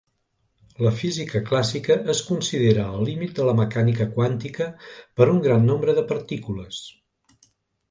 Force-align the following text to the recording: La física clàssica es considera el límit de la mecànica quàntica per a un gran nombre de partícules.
La 0.85 0.93
física 1.01 1.41
clàssica 1.49 1.97
es 2.13 2.21
considera 2.29 2.87
el 2.95 3.05
límit 3.11 3.35
de 3.41 3.47
la 3.49 3.55
mecànica 3.61 4.09
quàntica 4.17 4.69
per 5.21 5.29
a 5.31 5.31
un 5.37 5.45
gran 5.47 5.71
nombre 5.75 5.99
de 6.01 6.09
partícules. 6.15 6.83